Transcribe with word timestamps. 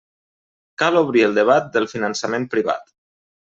Cal 0.83 0.97
obrir 1.03 1.23
el 1.27 1.37
debat 1.41 1.69
del 1.77 1.87
finançament 1.95 2.51
privat. 2.59 2.95